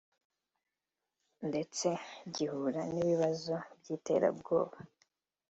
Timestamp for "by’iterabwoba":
3.79-4.77